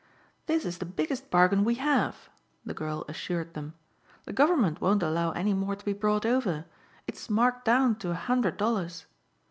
[0.47, 2.27] "This is the biggest bargain we have,"
[2.65, 3.75] the girl assured them.
[4.25, 6.65] "The government won't allow any more to be brought over.
[7.05, 9.05] It's marked down to a hundred dollars."